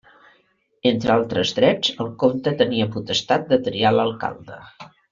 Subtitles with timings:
[0.91, 4.59] Entre altres drets el comte tenia potestat de triar l'alcalde.